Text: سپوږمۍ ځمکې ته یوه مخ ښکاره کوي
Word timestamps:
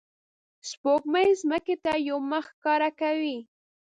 سپوږمۍ 0.69 1.29
ځمکې 1.41 1.75
ته 1.83 1.91
یوه 2.07 2.23
مخ 2.31 2.45
ښکاره 2.55 2.89
کوي 2.99 3.37